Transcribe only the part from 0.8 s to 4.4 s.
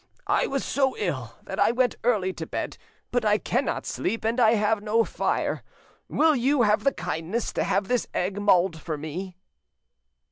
ill that I went early to bed, but I cannot sleep, and